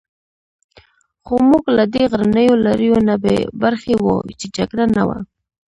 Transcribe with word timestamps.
خو 1.25 1.33
موږ 1.49 1.63
له 1.77 1.83
دې 1.93 2.03
غرنیو 2.11 2.55
لړیو 2.65 2.97
نه 3.07 3.15
بې 3.23 3.37
برخې 3.61 3.95
وو، 4.03 4.15
چې 4.39 4.45
جګړه 4.57 4.85
نه 4.95 5.03
وه. 5.07 5.17